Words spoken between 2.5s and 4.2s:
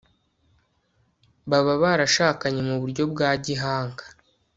mu buryo bwa gihanga